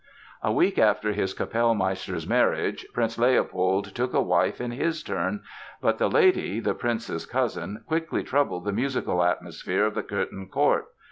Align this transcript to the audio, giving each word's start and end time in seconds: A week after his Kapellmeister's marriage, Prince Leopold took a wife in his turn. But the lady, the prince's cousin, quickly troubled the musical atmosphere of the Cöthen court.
A 0.41 0.51
week 0.51 0.79
after 0.79 1.11
his 1.13 1.35
Kapellmeister's 1.35 2.25
marriage, 2.27 2.87
Prince 2.91 3.19
Leopold 3.19 3.93
took 3.93 4.15
a 4.15 4.19
wife 4.23 4.59
in 4.59 4.71
his 4.71 5.03
turn. 5.03 5.43
But 5.79 5.99
the 5.99 6.09
lady, 6.09 6.59
the 6.59 6.73
prince's 6.73 7.27
cousin, 7.27 7.83
quickly 7.85 8.23
troubled 8.23 8.65
the 8.65 8.73
musical 8.73 9.23
atmosphere 9.23 9.85
of 9.85 9.93
the 9.93 10.01
Cöthen 10.01 10.49
court. 10.49 10.85